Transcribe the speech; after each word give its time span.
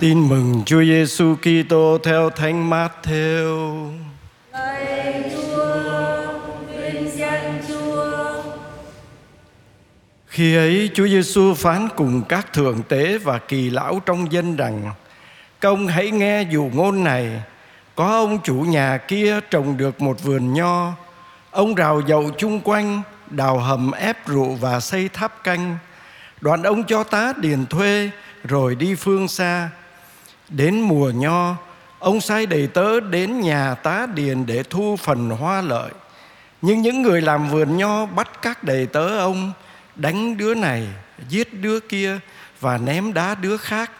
Tin 0.00 0.28
mừng 0.28 0.62
Chúa 0.66 0.82
Giêsu 0.82 1.34
Kitô 1.36 1.98
theo 2.02 2.30
Thánh 2.30 2.70
Matthew. 2.70 3.90
Lạy 4.52 5.30
Chúa, 5.34 6.22
vinh 6.68 7.10
danh 7.16 7.62
Chúa. 7.68 8.42
Khi 10.26 10.56
ấy 10.56 10.90
Chúa 10.94 11.06
Giêsu 11.08 11.54
phán 11.54 11.88
cùng 11.96 12.22
các 12.28 12.52
thượng 12.52 12.82
tế 12.82 13.18
và 13.18 13.38
kỳ 13.38 13.70
lão 13.70 14.00
trong 14.06 14.32
dân 14.32 14.56
rằng: 14.56 14.92
Công 15.60 15.86
hãy 15.86 16.10
nghe 16.10 16.42
dù 16.42 16.70
ngôn 16.74 17.04
này. 17.04 17.42
Có 17.94 18.06
ông 18.06 18.38
chủ 18.44 18.54
nhà 18.54 18.98
kia 18.98 19.40
trồng 19.50 19.76
được 19.76 20.00
một 20.00 20.22
vườn 20.22 20.54
nho. 20.54 20.92
Ông 21.50 21.74
rào 21.74 22.02
dậu 22.08 22.30
chung 22.38 22.60
quanh, 22.64 23.02
đào 23.30 23.58
hầm 23.58 23.92
ép 23.92 24.26
rượu 24.26 24.54
và 24.54 24.80
xây 24.80 25.08
tháp 25.08 25.44
canh. 25.44 25.78
Đoạn 26.40 26.62
ông 26.62 26.84
cho 26.84 27.04
tá 27.04 27.32
điền 27.36 27.66
thuê 27.66 28.10
rồi 28.44 28.74
đi 28.74 28.94
phương 28.94 29.28
xa. 29.28 29.70
Đến 30.50 30.80
mùa 30.80 31.10
nho, 31.10 31.56
ông 31.98 32.20
sai 32.20 32.46
đầy 32.46 32.66
tớ 32.66 33.00
đến 33.00 33.40
nhà 33.40 33.74
tá 33.74 34.06
điền 34.14 34.46
để 34.46 34.62
thu 34.70 34.96
phần 34.96 35.30
hoa 35.30 35.60
lợi. 35.60 35.90
Nhưng 36.62 36.82
những 36.82 37.02
người 37.02 37.22
làm 37.22 37.48
vườn 37.48 37.76
nho 37.76 38.06
bắt 38.06 38.42
các 38.42 38.64
đầy 38.64 38.86
tớ 38.86 39.18
ông, 39.18 39.52
đánh 39.96 40.36
đứa 40.36 40.54
này, 40.54 40.86
giết 41.28 41.54
đứa 41.54 41.80
kia 41.80 42.18
và 42.60 42.78
ném 42.78 43.14
đá 43.14 43.34
đứa 43.34 43.56
khác. 43.56 43.92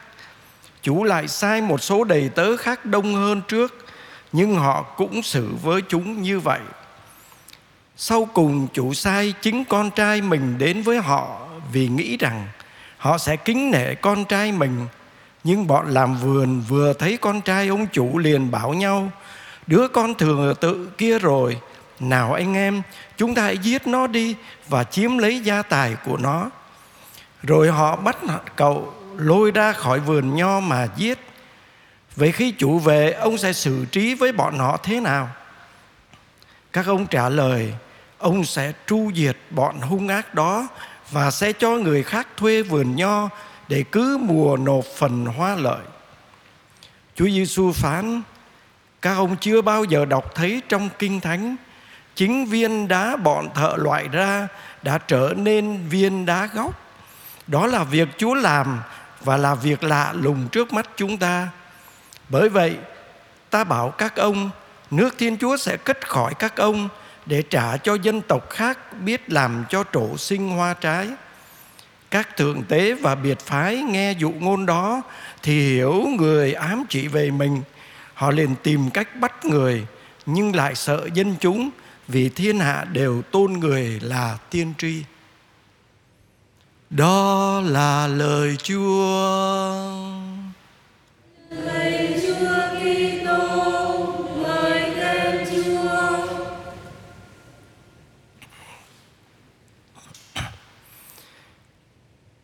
Chủ 0.81 1.03
lại 1.03 1.27
sai 1.27 1.61
một 1.61 1.83
số 1.83 2.03
đầy 2.03 2.29
tớ 2.29 2.57
khác 2.57 2.85
đông 2.85 3.15
hơn 3.15 3.41
trước, 3.47 3.85
nhưng 4.31 4.55
họ 4.55 4.83
cũng 4.83 5.23
xử 5.23 5.49
với 5.63 5.81
chúng 5.89 6.21
như 6.21 6.39
vậy. 6.39 6.59
Sau 7.97 8.25
cùng 8.25 8.67
chủ 8.73 8.93
sai 8.93 9.33
chính 9.41 9.65
con 9.65 9.91
trai 9.91 10.21
mình 10.21 10.57
đến 10.57 10.81
với 10.81 10.97
họ 10.97 11.47
vì 11.71 11.87
nghĩ 11.87 12.17
rằng 12.17 12.47
họ 12.97 13.17
sẽ 13.17 13.35
kính 13.35 13.71
nể 13.71 13.95
con 13.95 14.25
trai 14.25 14.51
mình. 14.51 14.87
Nhưng 15.43 15.67
bọn 15.67 15.89
làm 15.89 16.17
vườn 16.17 16.61
vừa 16.61 16.93
thấy 16.93 17.17
con 17.17 17.41
trai 17.41 17.67
ông 17.67 17.87
chủ 17.87 18.17
liền 18.17 18.51
bảo 18.51 18.73
nhau, 18.73 19.11
Đứa 19.67 19.87
con 19.87 20.13
thường 20.15 20.55
tự 20.61 20.89
kia 20.97 21.19
rồi, 21.19 21.61
Nào 21.99 22.33
anh 22.33 22.53
em, 22.53 22.81
chúng 23.17 23.35
ta 23.35 23.41
hãy 23.41 23.57
giết 23.57 23.87
nó 23.87 24.07
đi 24.07 24.35
Và 24.67 24.83
chiếm 24.83 25.17
lấy 25.17 25.39
gia 25.39 25.61
tài 25.61 25.95
của 26.05 26.17
nó 26.17 26.49
Rồi 27.43 27.71
họ 27.71 27.95
bắt 27.95 28.17
cậu 28.55 28.93
lôi 29.17 29.51
ra 29.51 29.73
khỏi 29.73 29.99
vườn 29.99 30.35
nho 30.35 30.59
mà 30.59 30.87
giết 30.95 31.19
Vậy 32.15 32.31
khi 32.31 32.51
chủ 32.51 32.79
về, 32.79 33.11
ông 33.11 33.37
sẽ 33.37 33.53
xử 33.53 33.85
trí 33.85 34.13
với 34.13 34.31
bọn 34.31 34.59
họ 34.59 34.77
thế 34.83 34.99
nào? 34.99 35.29
Các 36.73 36.85
ông 36.85 37.07
trả 37.07 37.29
lời, 37.29 37.73
Ông 38.17 38.45
sẽ 38.45 38.73
tru 38.87 39.11
diệt 39.15 39.37
bọn 39.49 39.81
hung 39.81 40.07
ác 40.07 40.35
đó 40.35 40.67
Và 41.11 41.31
sẽ 41.31 41.53
cho 41.53 41.69
người 41.69 42.03
khác 42.03 42.27
thuê 42.37 42.61
vườn 42.61 42.95
nho 42.95 43.29
để 43.71 43.83
cứ 43.91 44.17
mùa 44.21 44.57
nộp 44.57 44.85
phần 44.85 45.25
hoa 45.25 45.55
lợi. 45.55 45.81
Chúa 47.15 47.25
Giêsu 47.25 47.71
phán, 47.71 48.21
Các 49.01 49.13
ông 49.13 49.35
chưa 49.37 49.61
bao 49.61 49.83
giờ 49.83 50.05
đọc 50.05 50.35
thấy 50.35 50.61
trong 50.69 50.89
Kinh 50.99 51.19
Thánh, 51.19 51.55
Chính 52.15 52.45
viên 52.45 52.87
đá 52.87 53.15
bọn 53.15 53.49
thợ 53.53 53.73
loại 53.77 54.07
ra 54.07 54.47
Đã 54.81 54.97
trở 54.97 55.33
nên 55.37 55.87
viên 55.89 56.25
đá 56.25 56.45
gốc. 56.53 56.79
Đó 57.47 57.67
là 57.67 57.83
việc 57.83 58.07
Chúa 58.17 58.33
làm 58.33 58.81
Và 59.21 59.37
là 59.37 59.55
việc 59.55 59.83
lạ 59.83 60.13
lùng 60.13 60.47
trước 60.47 60.73
mắt 60.73 60.89
chúng 60.95 61.17
ta. 61.17 61.47
Bởi 62.29 62.49
vậy, 62.49 62.77
ta 63.49 63.63
bảo 63.63 63.89
các 63.89 64.15
ông, 64.15 64.49
Nước 64.91 65.15
Thiên 65.17 65.37
Chúa 65.37 65.57
sẽ 65.57 65.77
cất 65.77 66.07
khỏi 66.07 66.33
các 66.33 66.55
ông 66.57 66.89
Để 67.25 67.43
trả 67.49 67.77
cho 67.77 67.93
dân 67.93 68.21
tộc 68.21 68.49
khác 68.49 68.77
biết 68.99 69.31
làm 69.31 69.65
cho 69.69 69.83
trổ 69.93 70.17
sinh 70.17 70.49
hoa 70.49 70.73
trái 70.73 71.09
các 72.11 72.37
thượng 72.37 72.63
tế 72.63 72.93
và 72.93 73.15
biệt 73.15 73.39
phái 73.39 73.75
nghe 73.77 74.11
dụ 74.11 74.31
ngôn 74.31 74.65
đó 74.65 75.01
thì 75.43 75.69
hiểu 75.69 76.07
người 76.17 76.53
ám 76.53 76.83
chỉ 76.89 77.07
về 77.07 77.31
mình. 77.31 77.61
Họ 78.13 78.31
liền 78.31 78.55
tìm 78.63 78.89
cách 78.89 79.19
bắt 79.19 79.45
người, 79.45 79.85
nhưng 80.25 80.55
lại 80.55 80.75
sợ 80.75 81.09
dân 81.13 81.35
chúng, 81.39 81.69
vì 82.07 82.29
thiên 82.29 82.59
hạ 82.59 82.85
đều 82.91 83.21
tôn 83.21 83.53
người 83.53 83.99
là 84.03 84.37
tiên 84.49 84.73
tri. 84.77 85.03
Đó 86.89 87.61
là 87.65 88.07
lời 88.07 88.57
chúa. 88.63 90.30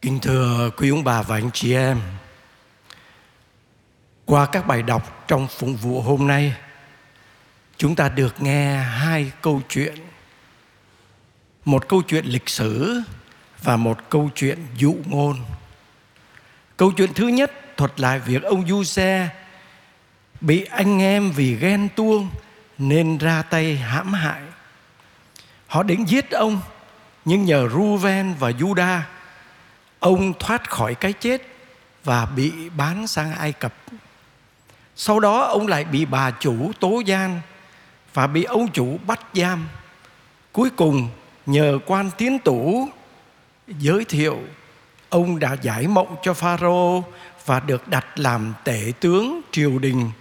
Kính 0.08 0.20
thưa 0.20 0.70
quý 0.78 0.90
ông 0.90 1.04
bà 1.04 1.22
và 1.22 1.36
anh 1.36 1.50
chị 1.54 1.76
em, 1.76 2.02
Qua 4.26 4.46
các 4.46 4.68
bài 4.68 4.84
đọc 4.84 5.26
trong 5.28 5.48
phụng 5.48 5.76
vụ 5.76 6.02
hôm 6.02 6.28
nay, 6.28 6.54
Chúng 7.78 7.96
ta 7.96 8.10
được 8.10 8.42
nghe 8.42 8.76
hai 8.76 9.32
câu 9.42 9.62
chuyện. 9.70 9.96
Một 11.66 11.88
câu 11.88 12.02
chuyện 12.02 12.26
lịch 12.26 12.50
sử 12.50 13.02
Và 13.64 13.78
một 13.78 14.10
câu 14.10 14.30
chuyện 14.36 14.68
dụ 14.78 14.96
ngôn. 15.06 15.38
Câu 16.78 16.92
chuyện 16.92 17.14
thứ 17.14 17.28
nhất 17.28 17.52
thuật 17.78 18.00
lại 18.00 18.20
việc 18.20 18.44
ông 18.44 18.68
Du 18.68 18.84
Xe 18.84 19.30
Bị 20.42 20.64
anh 20.64 21.02
em 21.02 21.32
vì 21.32 21.56
ghen 21.56 21.90
tuông 21.96 22.30
Nên 22.78 23.18
ra 23.18 23.42
tay 23.42 23.78
hãm 23.78 24.14
hại. 24.14 24.42
Họ 25.68 25.84
định 25.84 26.10
giết 26.10 26.32
ông, 26.32 26.62
Nhưng 27.26 27.46
nhờ 27.46 27.70
Ruven 27.70 28.34
và 28.40 28.52
Judah 28.52 29.02
ông 30.00 30.34
thoát 30.40 30.70
khỏi 30.70 30.96
cái 30.96 31.14
chết 31.14 31.42
và 32.04 32.26
bị 32.26 32.70
bán 32.70 33.08
sang 33.08 33.32
Ai 33.36 33.52
Cập. 33.52 33.74
Sau 34.96 35.20
đó, 35.20 35.42
ông 35.42 35.68
lại 35.68 35.84
bị 35.84 36.06
bà 36.06 36.32
chủ 36.32 36.72
tố 36.80 37.02
gian 37.06 37.42
và 38.14 38.28
bị 38.28 38.44
ông 38.44 38.72
chủ 38.72 39.00
bắt 39.08 39.20
giam. 39.34 39.68
Cuối 40.52 40.70
cùng, 40.70 41.10
nhờ 41.46 41.80
quan 41.86 42.10
tiến 42.18 42.40
tủ 42.40 42.90
giới 43.68 44.06
thiệu, 44.06 44.40
ông 45.10 45.40
đã 45.40 45.56
giải 45.62 45.88
mộng 45.88 46.16
cho 46.24 46.34
Pharaoh 46.34 47.06
và 47.46 47.60
được 47.60 47.88
đặt 47.88 48.20
làm 48.20 48.54
tể 48.64 48.94
tướng 49.00 49.42
triều 49.52 49.80
đình, 49.80 50.12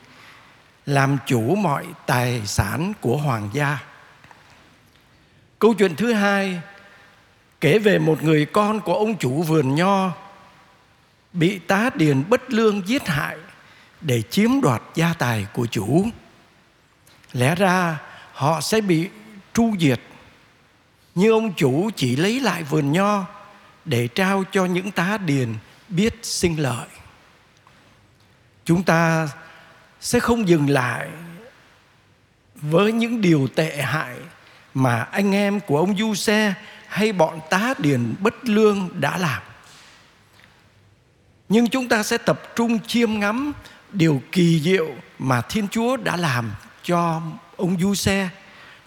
làm 0.86 1.18
chủ 1.26 1.54
mọi 1.54 1.86
tài 2.06 2.46
sản 2.46 2.92
của 3.00 3.16
hoàng 3.16 3.50
gia. 3.52 3.78
Câu 5.58 5.74
chuyện 5.74 5.96
thứ 5.96 6.12
hai 6.12 6.60
kể 7.66 7.78
về 7.78 7.98
một 7.98 8.22
người 8.22 8.46
con 8.46 8.80
của 8.80 8.94
ông 8.94 9.18
chủ 9.18 9.42
vườn 9.42 9.74
nho 9.74 10.12
bị 11.32 11.58
tá 11.58 11.90
điền 11.94 12.24
bất 12.28 12.52
lương 12.52 12.88
giết 12.88 13.08
hại 13.08 13.36
để 14.00 14.22
chiếm 14.22 14.60
đoạt 14.60 14.82
gia 14.94 15.12
tài 15.12 15.46
của 15.52 15.66
chủ. 15.66 16.06
Lẽ 17.32 17.54
ra 17.54 17.98
họ 18.32 18.60
sẽ 18.60 18.80
bị 18.80 19.08
tru 19.54 19.74
diệt, 19.80 20.00
nhưng 21.14 21.32
ông 21.32 21.52
chủ 21.52 21.90
chỉ 21.96 22.16
lấy 22.16 22.40
lại 22.40 22.62
vườn 22.62 22.92
nho 22.92 23.24
để 23.84 24.08
trao 24.08 24.44
cho 24.52 24.64
những 24.64 24.90
tá 24.90 25.18
điền 25.18 25.54
biết 25.88 26.18
sinh 26.22 26.60
lợi. 26.60 26.88
Chúng 28.64 28.82
ta 28.82 29.28
sẽ 30.00 30.20
không 30.20 30.48
dừng 30.48 30.70
lại 30.70 31.08
với 32.54 32.92
những 32.92 33.20
điều 33.20 33.48
tệ 33.54 33.82
hại 33.82 34.16
mà 34.74 35.02
anh 35.02 35.34
em 35.34 35.60
của 35.60 35.78
ông 35.78 35.96
Du 35.96 36.14
Xe 36.14 36.54
hay 36.88 37.12
bọn 37.12 37.40
tá 37.50 37.74
điền 37.78 38.14
bất 38.20 38.34
lương 38.44 38.88
đã 39.00 39.18
làm. 39.18 39.42
Nhưng 41.48 41.68
chúng 41.68 41.88
ta 41.88 42.02
sẽ 42.02 42.18
tập 42.18 42.42
trung 42.56 42.78
chiêm 42.86 43.20
ngắm 43.20 43.52
điều 43.92 44.22
kỳ 44.32 44.60
diệu 44.60 44.88
mà 45.18 45.40
Thiên 45.40 45.68
Chúa 45.68 45.96
đã 45.96 46.16
làm 46.16 46.52
cho 46.82 47.22
ông 47.56 47.80
Du 47.80 47.94
Xe 47.94 48.28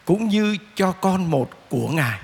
cũng 0.05 0.27
như 0.27 0.57
cho 0.75 0.91
con 0.91 1.31
một 1.31 1.69
của 1.69 1.87
Ngài. 1.87 2.19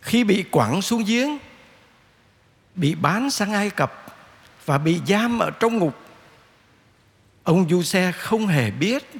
Khi 0.00 0.24
bị 0.24 0.44
quẳng 0.50 0.82
xuống 0.82 1.04
giếng, 1.04 1.38
bị 2.74 2.94
bán 2.94 3.30
sang 3.30 3.52
Ai 3.52 3.70
Cập 3.70 4.16
và 4.64 4.78
bị 4.78 5.00
giam 5.06 5.38
ở 5.38 5.50
trong 5.50 5.78
ngục, 5.78 5.98
ông 7.42 7.68
Du 7.68 7.82
Xe 7.82 8.12
không 8.12 8.46
hề 8.46 8.70
biết 8.70 9.10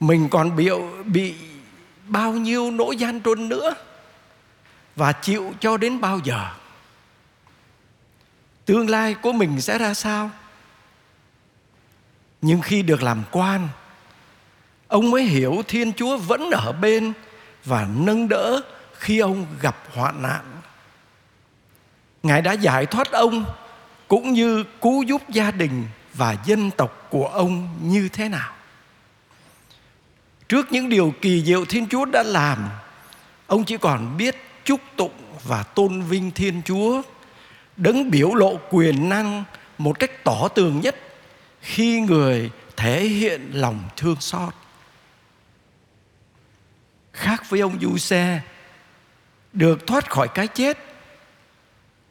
mình 0.00 0.28
còn 0.28 0.56
bị 0.56 0.70
bị 1.04 1.34
bao 2.06 2.32
nhiêu 2.32 2.70
nỗi 2.70 2.96
gian 2.96 3.22
truân 3.22 3.48
nữa 3.48 3.74
và 4.96 5.12
chịu 5.12 5.54
cho 5.60 5.76
đến 5.76 6.00
bao 6.00 6.20
giờ. 6.24 6.48
Tương 8.64 8.90
lai 8.90 9.14
của 9.14 9.32
mình 9.32 9.60
sẽ 9.60 9.78
ra 9.78 9.94
sao? 9.94 10.30
Nhưng 12.40 12.60
khi 12.60 12.82
được 12.82 13.02
làm 13.02 13.22
quan, 13.30 13.68
ông 14.88 15.10
mới 15.10 15.22
hiểu 15.22 15.62
thiên 15.68 15.92
chúa 15.92 16.16
vẫn 16.16 16.50
ở 16.50 16.72
bên 16.72 17.12
và 17.64 17.88
nâng 17.96 18.28
đỡ 18.28 18.60
khi 18.98 19.18
ông 19.18 19.46
gặp 19.60 19.76
hoạn 19.94 20.22
nạn. 20.22 20.44
Ngài 22.22 22.42
đã 22.42 22.52
giải 22.52 22.86
thoát 22.86 23.12
ông 23.12 23.44
cũng 24.08 24.32
như 24.32 24.64
cứu 24.80 25.02
giúp 25.02 25.22
gia 25.28 25.50
đình 25.50 25.84
và 26.14 26.36
dân 26.44 26.70
tộc 26.70 27.06
của 27.10 27.26
ông 27.26 27.68
như 27.82 28.08
thế 28.08 28.28
nào? 28.28 28.55
Trước 30.48 30.72
những 30.72 30.88
điều 30.88 31.14
kỳ 31.20 31.42
diệu 31.42 31.64
Thiên 31.64 31.88
Chúa 31.88 32.04
đã 32.04 32.22
làm, 32.22 32.68
Ông 33.46 33.64
chỉ 33.64 33.76
còn 33.76 34.16
biết 34.16 34.36
chúc 34.64 34.80
tụng 34.96 35.12
và 35.44 35.62
tôn 35.62 36.02
vinh 36.02 36.30
Thiên 36.30 36.62
Chúa, 36.64 37.02
Đấng 37.76 38.10
biểu 38.10 38.34
lộ 38.34 38.60
quyền 38.70 39.08
năng 39.08 39.44
một 39.78 39.98
cách 39.98 40.24
tỏ 40.24 40.48
tường 40.48 40.80
nhất 40.80 40.96
khi 41.60 42.00
người 42.00 42.50
thể 42.76 43.00
hiện 43.00 43.50
lòng 43.52 43.88
thương 43.96 44.20
xót. 44.20 44.54
Khác 47.12 47.50
với 47.50 47.60
ông 47.60 47.78
du 47.80 47.98
xe 47.98 48.40
được 49.52 49.86
thoát 49.86 50.10
khỏi 50.10 50.28
cái 50.28 50.46
chết, 50.46 50.78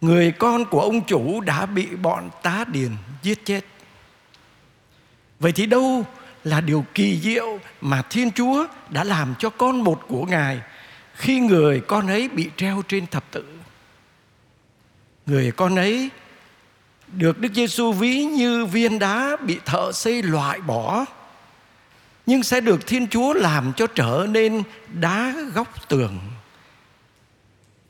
người 0.02 0.31
con 0.31 0.66
của 0.66 0.81
ông 0.81 1.06
chủ 1.06 1.42
đã 1.42 1.66
bị 1.66 1.86
bọn 1.86 2.30
tá 2.44 2.66
điền 2.68 2.92
giết 3.22 3.46
chết. 3.46 3.62
Vậy 5.40 5.52
thì 5.52 5.66
đâu 5.66 6.06
là 6.45 6.62
điều 6.62 6.86
kỳ 6.94 7.19
diệu 7.19 7.59
mà 7.81 8.01
thiên 8.01 8.31
chúa 8.31 8.68
đã 8.89 9.03
làm 9.03 9.36
cho 9.39 9.50
con 9.50 9.81
một 9.83 10.01
của 10.07 10.25
ngài 10.25 10.62
khi 11.13 11.39
người 11.39 11.81
con 11.88 12.07
ấy 12.07 12.30
bị 12.30 12.50
treo 12.57 12.81
trên 12.88 13.07
thập 13.07 13.31
tự 13.31 13.45
người 15.25 15.51
con 15.51 15.75
ấy 15.75 16.09
được 17.07 17.39
Đức 17.39 17.53
Giêsu 17.53 17.92
ví 17.92 18.25
như 18.25 18.65
viên 18.65 19.00
đá 19.00 19.38
bị 19.45 19.59
thợ 19.65 19.92
xây 19.92 20.24
loại 20.24 20.62
bỏ, 20.62 21.06
nhưng 22.25 22.44
sẽ 22.44 22.62
được 22.62 22.88
Thiên 22.88 23.07
Chúa 23.07 23.33
làm 23.33 23.74
cho 23.75 23.88
trở 23.88 24.27
nên 24.30 24.63
đá 24.94 25.36
góc 25.53 25.89
tường 25.89 26.19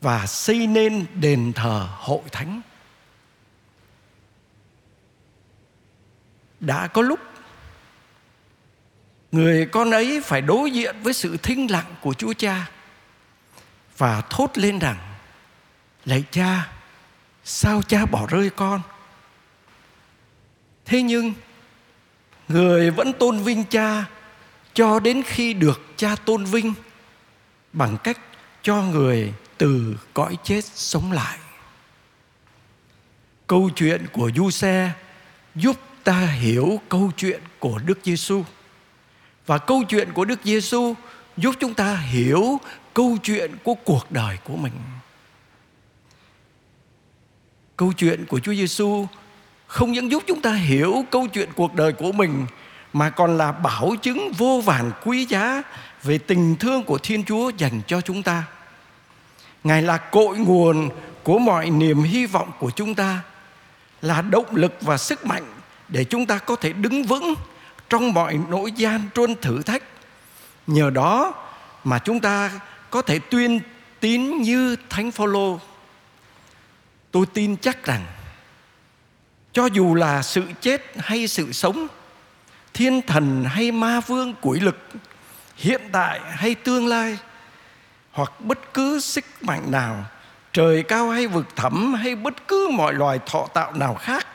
và 0.02 0.26
xây 0.26 0.68
nên 0.68 1.06
đền 1.14 1.54
thờ 1.54 1.88
hội 1.92 2.22
thánh. 2.32 2.62
Đã 6.60 6.88
có 6.88 7.02
lúc 7.02 7.20
người 9.36 9.66
con 9.66 9.92
ấy 9.92 10.22
phải 10.24 10.42
đối 10.42 10.72
diện 10.72 10.96
với 11.04 11.14
sự 11.14 11.38
thinh 11.38 11.72
lặng 11.72 11.96
của 12.02 12.14
Chúa 12.14 12.34
Cha 12.34 12.70
và 13.98 14.22
thốt 14.30 14.52
lên 14.56 14.80
rằng, 14.80 14.98
lạy 16.06 16.24
cha, 16.32 16.72
sao 17.44 17.82
cha 17.82 18.06
bỏ 18.06 18.28
rơi 18.30 18.50
con? 18.50 18.82
Thế 20.86 21.02
nhưng, 21.02 21.34
người 22.48 22.92
vẫn 22.92 23.14
tôn 23.14 23.40
vinh 23.40 23.64
cha 23.64 24.06
cho 24.74 25.00
đến 25.00 25.24
khi 25.26 25.54
được 25.54 25.82
cha 25.98 26.16
tôn 26.26 26.46
vinh 26.46 26.74
bằng 27.74 27.98
cách 28.04 28.20
cho 28.62 28.82
người 28.82 29.34
từ 29.58 29.98
cõi 30.14 30.38
chết 30.44 30.66
sống 30.66 31.12
lại. 31.12 31.38
Câu 33.48 33.70
chuyện 33.76 34.06
của 34.14 34.32
du 34.36 34.50
xe 34.52 34.92
giúp 35.56 35.76
ta 36.04 36.20
hiểu 36.20 36.82
câu 36.90 37.12
chuyện 37.18 37.42
của 37.60 37.80
đức 37.86 38.00
giêsu 38.04 38.44
và 39.46 39.58
câu 39.58 39.84
chuyện 39.84 40.14
của 40.14 40.26
đức 40.26 40.40
giêsu 40.44 40.94
giúp 41.38 41.56
chúng 41.60 41.74
ta 41.74 41.96
hiểu 41.96 42.60
câu 42.94 43.18
chuyện 43.24 43.52
của 43.64 43.74
cuộc 43.74 44.12
đời 44.12 44.38
của 44.44 44.56
mình 44.56 44.74
câu 47.78 47.94
chuyện 47.94 48.26
của 48.26 48.40
Chúa 48.40 48.54
Giêsu 48.54 49.08
không 49.68 49.92
những 49.92 50.12
giúp 50.12 50.24
chúng 50.28 50.42
ta 50.42 50.54
hiểu 50.54 51.06
câu 51.12 51.28
chuyện 51.28 51.50
cuộc 51.56 51.76
đời 51.76 51.94
của 51.94 52.12
mình 52.12 52.46
mà 52.94 53.10
còn 53.10 53.38
là 53.38 53.52
bảo 53.52 53.96
chứng 54.02 54.32
vô 54.38 54.62
vàn 54.66 54.92
quý 55.06 55.26
giá 55.26 55.64
về 56.04 56.18
tình 56.18 56.56
thương 56.56 56.84
của 56.84 56.98
Thiên 56.98 57.24
Chúa 57.24 57.52
dành 57.58 57.82
cho 57.88 58.02
chúng 58.02 58.24
ta. 58.24 58.44
Ngài 59.64 59.82
là 59.82 59.98
cội 59.98 60.38
nguồn 60.38 60.90
của 61.24 61.40
mọi 61.40 61.70
niềm 61.70 62.04
hy 62.04 62.26
vọng 62.26 62.52
của 62.60 62.72
chúng 62.76 62.96
ta, 62.96 63.20
là 64.02 64.22
động 64.22 64.56
lực 64.56 64.74
và 64.82 64.98
sức 64.98 65.26
mạnh 65.26 65.46
để 65.90 66.04
chúng 66.04 66.26
ta 66.26 66.38
có 66.38 66.56
thể 66.56 66.74
đứng 66.74 67.04
vững 67.04 67.34
trong 67.90 68.14
mọi 68.14 68.40
nỗi 68.50 68.72
gian 68.72 69.10
truân 69.16 69.36
thử 69.42 69.62
thách. 69.62 69.84
Nhờ 70.68 70.90
đó 70.90 71.34
mà 71.84 72.00
chúng 72.00 72.20
ta 72.20 72.52
có 72.90 73.02
thể 73.02 73.20
tuyên 73.20 73.60
tín 74.00 74.42
như 74.42 74.76
Thánh 74.90 75.12
Phaolô. 75.12 75.60
Tôi 77.12 77.26
tin 77.34 77.58
chắc 77.58 77.86
rằng, 77.86 78.06
cho 79.54 79.66
dù 79.66 79.96
là 79.96 80.22
sự 80.22 80.44
chết 80.62 80.82
hay 80.98 81.28
sự 81.28 81.52
sống, 81.52 81.88
thiên 82.74 83.02
thần 83.02 83.44
hay 83.44 83.72
ma 83.72 84.00
vương 84.00 84.34
quỷ 84.42 84.60
lực, 84.60 84.78
hiện 85.56 85.82
tại 85.92 86.20
hay 86.24 86.56
tương 86.56 86.88
lai, 86.88 87.18
hoặc 88.12 88.32
bất 88.40 88.74
cứ 88.74 89.00
sức 89.00 89.26
mạnh 89.42 89.72
nào, 89.72 90.06
trời 90.54 90.84
cao 90.84 91.10
hay 91.10 91.28
vực 91.28 91.46
thẳm 91.56 91.94
hay 91.94 92.16
bất 92.16 92.48
cứ 92.48 92.70
mọi 92.74 92.94
loài 92.94 93.20
thọ 93.26 93.48
tạo 93.54 93.74
nào 93.74 93.96
khác, 93.96 94.28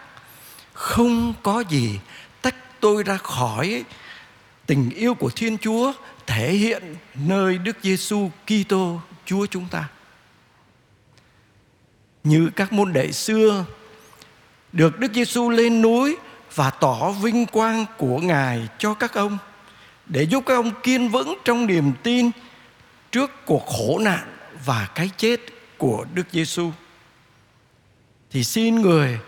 không 0.73 1.35
có 1.43 1.64
gì 1.69 2.00
tôi 2.81 3.03
ra 3.03 3.17
khỏi 3.17 3.85
tình 4.67 4.91
yêu 4.91 5.15
của 5.15 5.31
Thiên 5.31 5.59
Chúa 5.59 5.93
thể 6.27 6.53
hiện 6.53 6.97
nơi 7.15 7.59
Đức 7.59 7.77
Giêsu 7.82 8.31
Kitô, 8.47 9.00
Chúa 9.27 9.47
chúng 9.47 9.69
ta. 9.71 9.88
Như 12.25 12.50
các 12.56 12.73
môn 12.73 12.93
đệ 12.93 13.12
xưa, 13.12 13.65
được 14.73 14.99
Đức 14.99 15.12
Giêsu 15.15 15.50
lên 15.50 15.82
núi 15.82 16.17
và 16.55 16.71
tỏ 16.71 17.11
vinh 17.11 17.47
quang 17.47 17.87
của 17.99 18.19
Ngài 18.19 18.69
cho 18.79 18.94
các 18.94 19.15
ông, 19.15 19.38
để 20.06 20.23
giúp 20.23 20.43
các 20.47 20.55
ông 20.55 20.73
kiên 20.82 21.09
vững 21.09 21.35
trong 21.44 21.67
niềm 21.67 21.93
tin 22.03 22.31
trước 23.12 23.31
cuộc 23.47 23.67
khổ 23.67 23.99
nạn 23.99 24.37
và 24.65 24.88
cái 24.94 25.11
chết 25.17 25.41
của 25.79 26.05
Đức 26.15 26.27
Giêsu. 26.32 26.71
Thì 28.31 28.44
xin 28.44 28.75
người 28.75 29.19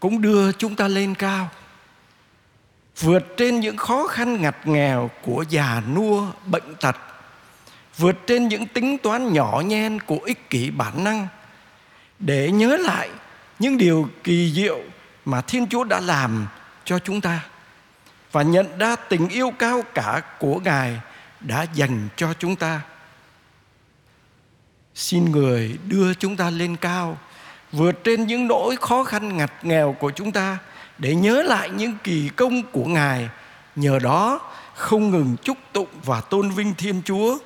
cũng 0.00 0.22
đưa 0.22 0.52
chúng 0.52 0.76
ta 0.76 0.88
lên 0.88 1.14
cao 1.14 1.50
vượt 3.00 3.36
trên 3.36 3.60
những 3.60 3.76
khó 3.76 4.06
khăn 4.06 4.42
ngặt 4.42 4.56
nghèo 4.64 5.10
của 5.22 5.44
già 5.48 5.82
nua 5.94 6.26
bệnh 6.46 6.74
tật 6.80 6.96
vượt 7.96 8.16
trên 8.26 8.48
những 8.48 8.66
tính 8.66 8.98
toán 8.98 9.32
nhỏ 9.32 9.62
nhen 9.66 10.00
của 10.00 10.18
ích 10.24 10.50
kỷ 10.50 10.70
bản 10.70 11.04
năng 11.04 11.26
để 12.18 12.50
nhớ 12.50 12.76
lại 12.76 13.10
những 13.58 13.78
điều 13.78 14.08
kỳ 14.24 14.52
diệu 14.52 14.80
mà 15.24 15.40
Thiên 15.40 15.66
Chúa 15.66 15.84
đã 15.84 16.00
làm 16.00 16.46
cho 16.84 16.98
chúng 16.98 17.20
ta 17.20 17.44
và 18.32 18.42
nhận 18.42 18.78
ra 18.78 18.96
tình 18.96 19.28
yêu 19.28 19.52
cao 19.58 19.82
cả 19.94 20.22
của 20.38 20.60
Ngài 20.64 21.00
đã 21.40 21.66
dành 21.74 22.08
cho 22.16 22.34
chúng 22.38 22.56
ta. 22.56 22.80
Xin 24.94 25.24
người 25.24 25.78
đưa 25.88 26.14
chúng 26.14 26.36
ta 26.36 26.50
lên 26.50 26.76
cao, 26.76 27.18
vượt 27.72 28.04
trên 28.04 28.26
những 28.26 28.48
nỗi 28.48 28.76
khó 28.80 29.04
khăn 29.04 29.36
ngặt 29.36 29.52
nghèo 29.62 29.96
của 29.98 30.10
chúng 30.10 30.32
ta 30.32 30.58
để 30.98 31.14
nhớ 31.14 31.42
lại 31.42 31.70
những 31.70 31.96
kỳ 32.04 32.28
công 32.36 32.62
của 32.72 32.84
Ngài. 32.84 33.28
Nhờ 33.76 33.98
đó 33.98 34.40
không 34.74 35.10
ngừng 35.10 35.36
chúc 35.42 35.56
tụng 35.72 35.88
và 36.04 36.20
tôn 36.20 36.50
vinh 36.50 36.74
Thiên 36.78 37.02
Chúa, 37.04 37.38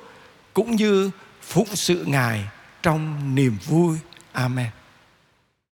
cũng 0.53 0.75
như 0.75 1.09
phụng 1.41 1.75
sự 1.75 2.03
Ngài 2.07 2.47
trong 2.81 3.35
niềm 3.35 3.57
vui. 3.65 3.97
Amen. 4.31 4.69